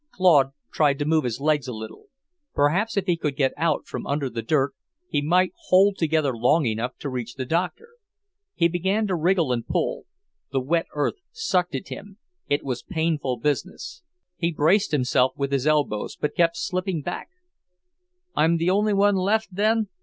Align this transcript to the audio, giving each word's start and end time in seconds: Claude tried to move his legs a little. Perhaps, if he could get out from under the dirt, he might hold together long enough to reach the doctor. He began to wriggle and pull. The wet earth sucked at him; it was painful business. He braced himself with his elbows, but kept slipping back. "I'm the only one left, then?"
Claude 0.09 0.53
tried 0.73 0.97
to 0.97 1.05
move 1.05 1.23
his 1.25 1.39
legs 1.39 1.67
a 1.67 1.71
little. 1.73 2.05
Perhaps, 2.55 2.97
if 2.97 3.05
he 3.05 3.15
could 3.15 3.35
get 3.35 3.53
out 3.55 3.85
from 3.85 4.07
under 4.07 4.31
the 4.31 4.41
dirt, 4.41 4.73
he 5.07 5.21
might 5.21 5.53
hold 5.67 5.95
together 5.95 6.35
long 6.35 6.65
enough 6.65 6.97
to 6.97 7.07
reach 7.07 7.35
the 7.35 7.45
doctor. 7.45 7.89
He 8.55 8.67
began 8.67 9.05
to 9.05 9.15
wriggle 9.15 9.51
and 9.51 9.63
pull. 9.67 10.07
The 10.51 10.59
wet 10.59 10.87
earth 10.95 11.17
sucked 11.31 11.75
at 11.75 11.89
him; 11.89 12.17
it 12.49 12.63
was 12.63 12.81
painful 12.81 13.37
business. 13.37 14.01
He 14.37 14.51
braced 14.51 14.89
himself 14.91 15.33
with 15.35 15.51
his 15.51 15.67
elbows, 15.67 16.15
but 16.15 16.33
kept 16.33 16.57
slipping 16.57 17.03
back. 17.03 17.29
"I'm 18.35 18.57
the 18.57 18.71
only 18.71 18.95
one 18.95 19.15
left, 19.17 19.49
then?" 19.53 19.87